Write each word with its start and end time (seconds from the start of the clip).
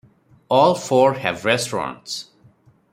All 0.49 0.73
four 0.73 1.13
have 1.19 1.45
restaurants. 1.45 2.29